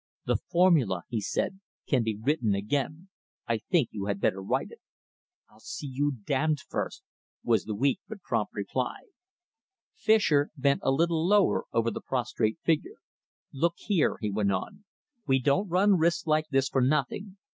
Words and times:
"That 0.25 0.41
formula," 0.49 1.03
he 1.09 1.21
said, 1.21 1.59
"can 1.85 2.01
be 2.01 2.17
written 2.19 2.55
again. 2.55 3.09
I 3.47 3.59
think 3.59 3.89
you 3.91 4.05
had 4.05 4.19
better 4.19 4.41
write 4.41 4.71
it." 4.71 4.79
"I'll 5.47 5.59
see 5.59 5.85
you 5.85 6.13
damned 6.25 6.59
first!" 6.59 7.03
was 7.43 7.65
the 7.65 7.75
weak 7.75 7.99
but 8.07 8.23
prompt 8.23 8.51
reply. 8.55 9.01
Fischer 9.93 10.49
bent 10.57 10.79
a 10.81 10.89
little 10.89 11.23
lower 11.23 11.65
over 11.71 11.91
the 11.91 12.01
prostrate 12.01 12.57
figure, 12.63 12.97
"Look 13.53 13.75
here," 13.77 14.17
he 14.21 14.31
went 14.31 14.51
on, 14.51 14.85
"we 15.27 15.37
don't 15.37 15.67
run 15.69 15.99
risks 15.99 16.25
like 16.25 16.47
this 16.49 16.67
for 16.67 16.81
nothing. 16.81 17.37